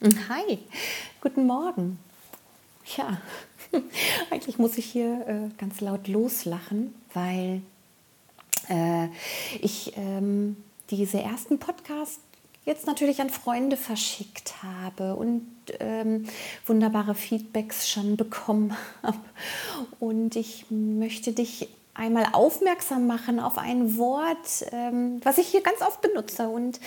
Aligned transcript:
Hi, 0.00 0.60
guten 1.20 1.44
Morgen. 1.44 1.98
Ja, 2.96 3.20
eigentlich 4.30 4.56
muss 4.56 4.78
ich 4.78 4.84
hier 4.84 5.26
äh, 5.26 5.58
ganz 5.58 5.80
laut 5.80 6.06
loslachen, 6.06 6.94
weil 7.14 7.62
äh, 8.68 9.08
ich 9.60 9.94
ähm, 9.96 10.56
diese 10.90 11.20
ersten 11.20 11.58
Podcasts 11.58 12.20
jetzt 12.64 12.86
natürlich 12.86 13.20
an 13.20 13.28
Freunde 13.28 13.76
verschickt 13.76 14.62
habe 14.62 15.16
und 15.16 15.48
ähm, 15.80 16.28
wunderbare 16.64 17.16
Feedbacks 17.16 17.90
schon 17.90 18.16
bekommen 18.16 18.76
habe. 19.02 19.18
Und 19.98 20.36
ich 20.36 20.66
möchte 20.70 21.32
dich 21.32 21.70
einmal 21.98 22.28
aufmerksam 22.32 23.06
machen 23.06 23.40
auf 23.40 23.58
ein 23.58 23.96
Wort, 23.98 24.66
ähm, 24.72 25.20
was 25.24 25.38
ich 25.38 25.48
hier 25.48 25.62
ganz 25.62 25.82
oft 25.82 26.00
benutze. 26.00 26.48
Und 26.48 26.80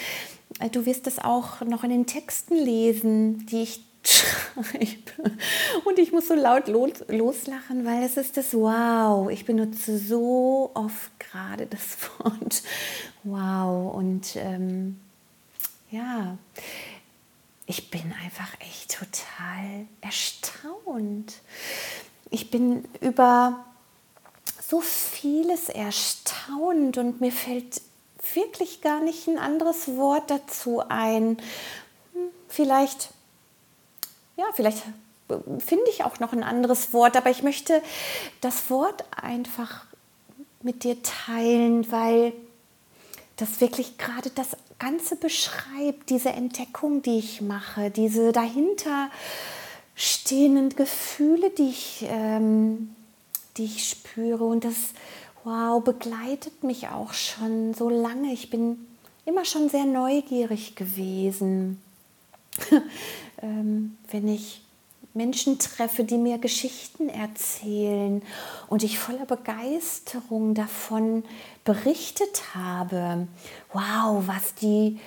äh, 0.59 0.69
du 0.69 0.85
wirst 0.85 1.05
es 1.07 1.19
auch 1.19 1.61
noch 1.61 1.83
in 1.83 1.89
den 1.89 2.05
Texten 2.07 2.55
lesen, 2.55 3.45
die 3.45 3.63
ich 3.63 3.83
schreibe. 4.03 5.37
Und 5.85 5.99
ich 5.99 6.11
muss 6.11 6.27
so 6.27 6.33
laut 6.33 6.67
los, 6.67 7.03
loslachen, 7.07 7.85
weil 7.85 8.03
es 8.03 8.17
ist 8.17 8.37
das 8.37 8.53
Wow. 8.53 9.29
Ich 9.29 9.45
benutze 9.45 9.97
so 9.97 10.71
oft 10.73 11.11
gerade 11.19 11.67
das 11.67 11.97
Wort 12.19 12.63
Wow. 13.23 13.93
Und 13.93 14.35
ähm, 14.37 14.99
ja, 15.91 16.37
ich 17.65 17.91
bin 17.91 18.13
einfach 18.23 18.49
echt 18.59 18.97
total 18.97 19.85
erstaunt. 20.01 21.41
Ich 22.29 22.49
bin 22.49 22.85
über 23.01 23.65
so 24.71 24.79
vieles 24.79 25.67
erstaunt 25.67 26.97
und 26.97 27.19
mir 27.19 27.33
fällt 27.33 27.81
wirklich 28.33 28.79
gar 28.79 29.01
nicht 29.01 29.27
ein 29.27 29.37
anderes 29.37 29.97
Wort 29.97 30.31
dazu 30.31 30.81
ein. 30.87 31.37
Hm, 32.13 32.29
vielleicht, 32.47 33.09
ja, 34.37 34.45
vielleicht 34.53 34.81
finde 35.59 35.83
ich 35.89 36.05
auch 36.05 36.21
noch 36.21 36.31
ein 36.31 36.43
anderes 36.43 36.93
Wort, 36.93 37.17
aber 37.17 37.29
ich 37.29 37.43
möchte 37.43 37.83
das 38.39 38.69
Wort 38.69 39.03
einfach 39.21 39.83
mit 40.61 40.85
dir 40.85 40.95
teilen, 41.03 41.91
weil 41.91 42.31
das 43.35 43.59
wirklich 43.59 43.97
gerade 43.97 44.29
das 44.29 44.55
Ganze 44.79 45.17
beschreibt, 45.17 46.09
diese 46.09 46.29
Entdeckung, 46.29 47.01
die 47.01 47.19
ich 47.19 47.41
mache, 47.41 47.91
diese 47.91 48.31
dahinter 48.31 49.09
stehenden 49.95 50.69
Gefühle, 50.69 51.49
die 51.49 51.69
ich 51.71 52.05
ähm, 52.07 52.95
die 53.57 53.65
ich 53.65 53.89
spüre. 53.89 54.43
Und 54.43 54.63
das, 54.63 54.75
wow, 55.43 55.83
begleitet 55.83 56.63
mich 56.63 56.87
auch 56.89 57.13
schon 57.13 57.73
so 57.73 57.89
lange. 57.89 58.33
Ich 58.33 58.49
bin 58.49 58.87
immer 59.25 59.45
schon 59.45 59.69
sehr 59.69 59.85
neugierig 59.85 60.75
gewesen, 60.75 61.81
ähm, 63.41 63.97
wenn 64.09 64.27
ich 64.27 64.61
Menschen 65.13 65.59
treffe, 65.59 66.05
die 66.05 66.17
mir 66.17 66.37
Geschichten 66.37 67.09
erzählen 67.09 68.21
und 68.69 68.83
ich 68.83 68.97
voller 68.97 69.25
Begeisterung 69.25 70.53
davon 70.53 71.23
berichtet 71.65 72.55
habe. 72.55 73.27
Wow, 73.73 74.23
was 74.25 74.55
die 74.55 74.99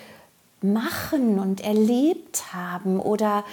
machen 0.60 1.38
und 1.38 1.62
erlebt 1.62 2.52
haben 2.52 3.00
oder 3.00 3.44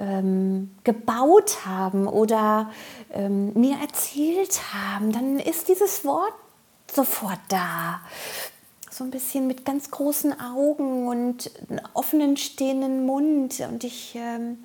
ähm, 0.00 0.70
gebaut 0.82 1.66
haben 1.66 2.06
oder 2.06 2.70
ähm, 3.12 3.52
mir 3.54 3.76
erzählt 3.80 4.60
haben, 4.72 5.12
dann 5.12 5.38
ist 5.38 5.68
dieses 5.68 6.04
Wort 6.04 6.32
sofort 6.90 7.38
da. 7.48 8.00
So 8.90 9.04
ein 9.04 9.10
bisschen 9.10 9.46
mit 9.46 9.64
ganz 9.64 9.90
großen 9.90 10.40
Augen 10.40 11.06
und 11.06 11.50
offenen 11.94 12.36
stehenden 12.36 13.06
Mund. 13.06 13.60
Und 13.60 13.84
ich 13.84 14.14
ähm, 14.16 14.58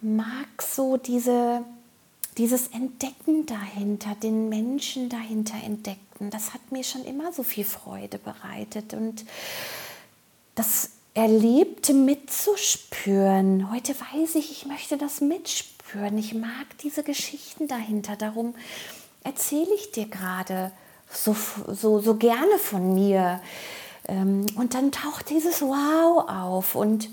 mag 0.00 0.62
so 0.62 0.96
diese, 0.96 1.62
dieses 2.38 2.68
Entdecken 2.68 3.46
dahinter, 3.46 4.14
den 4.22 4.48
Menschen 4.48 5.08
dahinter 5.08 5.54
entdecken. 5.64 6.30
Das 6.30 6.54
hat 6.54 6.72
mir 6.72 6.82
schon 6.82 7.04
immer 7.04 7.32
so 7.32 7.42
viel 7.42 7.64
Freude 7.64 8.18
bereitet. 8.18 8.94
Und 8.94 9.24
das 10.54 10.90
Erlebte 11.14 11.92
mitzuspüren. 11.92 13.70
Heute 13.70 13.94
weiß 13.94 14.34
ich, 14.36 14.50
ich 14.50 14.66
möchte 14.66 14.96
das 14.96 15.20
mitspüren. 15.20 16.16
Ich 16.16 16.32
mag 16.32 16.78
diese 16.82 17.02
Geschichten 17.02 17.68
dahinter. 17.68 18.16
Darum 18.16 18.54
erzähle 19.22 19.74
ich 19.74 19.92
dir 19.92 20.06
gerade 20.06 20.72
so, 21.10 21.36
so, 21.68 22.00
so 22.00 22.14
gerne 22.14 22.58
von 22.58 22.94
mir. 22.94 23.42
Ähm, 24.08 24.46
und 24.56 24.72
dann 24.72 24.90
taucht 24.90 25.28
dieses 25.28 25.60
Wow 25.60 26.30
auf. 26.30 26.74
Und 26.74 27.10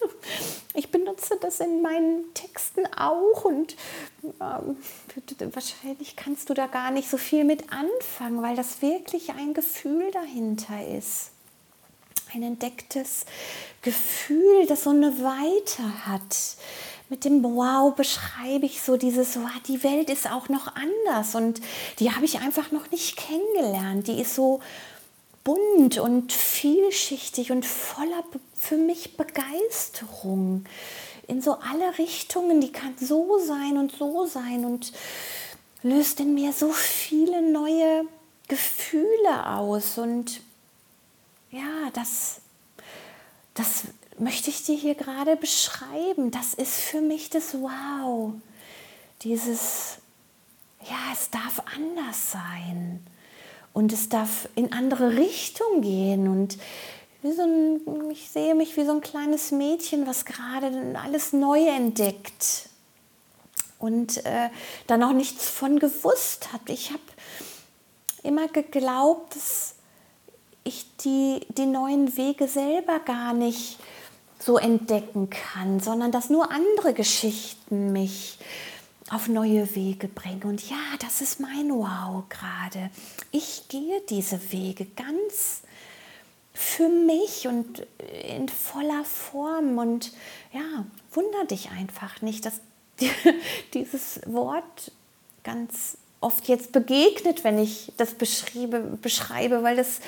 ich 0.74 0.90
benutze 0.90 1.38
das 1.40 1.60
in 1.60 1.80
meinen 1.80 2.34
Texten 2.34 2.84
auch. 2.94 3.46
Und 3.46 3.74
ähm, 4.38 4.76
wahrscheinlich 5.54 6.14
kannst 6.14 6.50
du 6.50 6.54
da 6.54 6.66
gar 6.66 6.90
nicht 6.90 7.08
so 7.08 7.16
viel 7.16 7.44
mit 7.44 7.72
anfangen, 7.72 8.42
weil 8.42 8.54
das 8.54 8.82
wirklich 8.82 9.30
ein 9.30 9.54
Gefühl 9.54 10.10
dahinter 10.10 10.86
ist 10.86 11.30
ein 12.34 12.42
entdecktes 12.42 13.24
Gefühl, 13.82 14.66
das 14.66 14.84
so 14.84 14.90
eine 14.90 15.22
Weite 15.22 16.06
hat. 16.06 16.36
Mit 17.08 17.24
dem 17.24 17.42
Wow 17.42 17.94
beschreibe 17.94 18.66
ich 18.66 18.82
so 18.82 18.96
dieses, 18.96 19.36
wow, 19.36 19.50
die 19.66 19.82
Welt 19.82 20.10
ist 20.10 20.30
auch 20.30 20.48
noch 20.48 20.76
anders 20.76 21.34
und 21.34 21.60
die 21.98 22.12
habe 22.12 22.24
ich 22.24 22.38
einfach 22.40 22.70
noch 22.70 22.90
nicht 22.90 23.16
kennengelernt. 23.16 24.06
Die 24.06 24.20
ist 24.20 24.34
so 24.34 24.60
bunt 25.42 25.98
und 25.98 26.32
vielschichtig 26.32 27.50
und 27.50 27.66
voller 27.66 28.22
für 28.54 28.76
mich 28.76 29.16
Begeisterung 29.16 30.64
in 31.26 31.40
so 31.42 31.54
alle 31.54 31.98
Richtungen. 31.98 32.60
Die 32.60 32.72
kann 32.72 32.94
so 33.00 33.38
sein 33.38 33.76
und 33.78 33.92
so 33.92 34.26
sein 34.26 34.64
und 34.64 34.92
löst 35.82 36.20
in 36.20 36.34
mir 36.34 36.52
so 36.52 36.70
viele 36.70 37.42
neue 37.42 38.04
Gefühle 38.48 39.48
aus 39.48 39.98
und 39.98 40.42
ja, 41.50 41.90
das, 41.92 42.40
das 43.54 43.84
möchte 44.18 44.50
ich 44.50 44.64
dir 44.64 44.76
hier 44.76 44.94
gerade 44.94 45.36
beschreiben. 45.36 46.30
Das 46.30 46.54
ist 46.54 46.78
für 46.78 47.00
mich 47.00 47.30
das 47.30 47.54
Wow. 47.54 48.34
Dieses, 49.22 49.98
ja, 50.82 51.12
es 51.12 51.30
darf 51.30 51.62
anders 51.74 52.32
sein. 52.32 53.04
Und 53.72 53.92
es 53.92 54.08
darf 54.08 54.48
in 54.54 54.72
andere 54.72 55.16
Richtung 55.16 55.80
gehen. 55.80 56.28
Und 56.28 56.58
wie 57.22 57.32
so 57.32 57.42
ein, 57.42 58.10
ich 58.10 58.30
sehe 58.30 58.54
mich 58.54 58.76
wie 58.76 58.84
so 58.84 58.92
ein 58.92 59.00
kleines 59.00 59.50
Mädchen, 59.52 60.06
was 60.06 60.24
gerade 60.24 60.98
alles 61.00 61.32
neu 61.32 61.66
entdeckt. 61.66 62.68
Und 63.78 64.24
äh, 64.26 64.50
da 64.86 64.96
noch 64.96 65.12
nichts 65.12 65.48
von 65.48 65.78
gewusst 65.78 66.52
hat. 66.52 66.62
Ich 66.68 66.90
habe 66.90 67.02
immer 68.22 68.48
geglaubt, 68.48 69.36
dass 69.36 69.74
ich 70.64 70.86
die, 70.98 71.46
die 71.56 71.66
neuen 71.66 72.16
Wege 72.16 72.48
selber 72.48 73.00
gar 73.00 73.32
nicht 73.32 73.78
so 74.38 74.58
entdecken 74.58 75.28
kann, 75.30 75.80
sondern 75.80 76.12
dass 76.12 76.30
nur 76.30 76.50
andere 76.50 76.94
Geschichten 76.94 77.92
mich 77.92 78.38
auf 79.10 79.28
neue 79.28 79.74
Wege 79.74 80.08
bringen. 80.08 80.44
Und 80.44 80.68
ja, 80.70 80.76
das 81.00 81.20
ist 81.20 81.40
mein 81.40 81.70
Wow 81.70 82.24
gerade. 82.28 82.90
Ich 83.32 83.68
gehe 83.68 84.00
diese 84.08 84.52
Wege 84.52 84.86
ganz 84.96 85.62
für 86.54 86.88
mich 86.88 87.46
und 87.48 87.86
in 88.28 88.48
voller 88.48 89.04
Form. 89.04 89.78
Und 89.78 90.12
ja, 90.52 90.84
wunder 91.12 91.44
dich 91.46 91.70
einfach 91.70 92.22
nicht, 92.22 92.46
dass 92.46 92.60
dieses 93.74 94.20
Wort 94.26 94.92
ganz 95.42 95.96
oft 96.20 96.48
jetzt 96.48 96.72
begegnet, 96.72 97.44
wenn 97.44 97.58
ich 97.58 97.92
das 97.96 98.14
beschreibe, 98.14 98.80
beschreibe 99.00 99.62
weil 99.62 99.76
das 99.76 100.00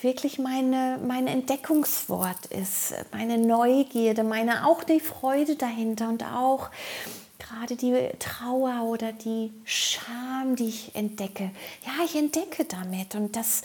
wirklich 0.00 0.38
meine, 0.38 0.98
mein 1.06 1.26
Entdeckungswort 1.26 2.46
ist, 2.46 2.94
meine 3.12 3.38
Neugierde, 3.38 4.24
meine 4.24 4.66
auch 4.66 4.82
die 4.82 5.00
Freude 5.00 5.54
dahinter 5.56 6.08
und 6.08 6.24
auch 6.24 6.70
gerade 7.38 7.76
die 7.76 8.10
Trauer 8.18 8.82
oder 8.84 9.12
die 9.12 9.52
Scham, 9.64 10.56
die 10.56 10.68
ich 10.68 10.94
entdecke. 10.94 11.50
Ja, 11.86 12.04
ich 12.04 12.16
entdecke 12.16 12.64
damit 12.64 13.14
und 13.14 13.36
das, 13.36 13.62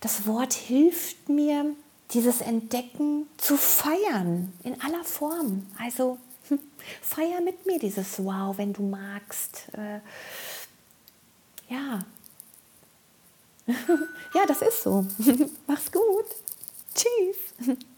das 0.00 0.26
Wort 0.26 0.54
hilft 0.54 1.28
mir, 1.28 1.66
dieses 2.12 2.40
Entdecken 2.40 3.26
zu 3.36 3.56
feiern 3.56 4.52
in 4.62 4.80
aller 4.80 5.04
Form. 5.04 5.66
Also 5.82 6.18
hm, 6.48 6.60
feier 7.02 7.40
mit 7.40 7.66
mir 7.66 7.78
dieses 7.78 8.24
Wow, 8.24 8.58
wenn 8.58 8.72
du 8.72 8.82
magst. 8.82 9.66
Ja, 11.68 12.04
ja, 14.34 14.46
das 14.46 14.62
ist 14.62 14.82
so. 14.82 15.04
Mach's 15.66 15.90
gut. 15.90 16.26
Tschüss. 16.94 17.76